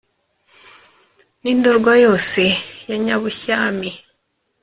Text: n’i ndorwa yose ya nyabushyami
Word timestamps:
n’i 1.41 1.51
ndorwa 1.57 1.93
yose 2.05 2.41
ya 2.89 2.95
nyabushyami 3.03 3.89